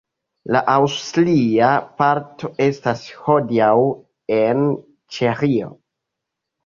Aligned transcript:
La 0.53 0.61
aŭstria 0.75 1.67
parto 1.99 2.51
estas 2.67 3.05
hodiaŭ 3.29 3.77
en 4.41 4.65
Ĉeĥio. 5.19 5.71